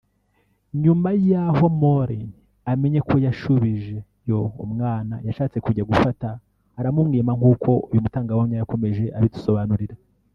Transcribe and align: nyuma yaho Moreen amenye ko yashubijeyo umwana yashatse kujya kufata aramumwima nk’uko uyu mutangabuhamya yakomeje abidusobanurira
nyuma 0.83 1.09
yaho 1.29 1.65
Moreen 1.81 2.29
amenye 2.71 2.99
ko 3.09 3.15
yashubijeyo 3.25 4.39
umwana 4.65 5.15
yashatse 5.27 5.57
kujya 5.65 5.87
kufata 5.89 6.29
aramumwima 6.79 7.31
nk’uko 7.37 7.69
uyu 7.91 8.03
mutangabuhamya 8.05 8.57
yakomeje 8.61 9.03
abidusobanurira 9.17 9.95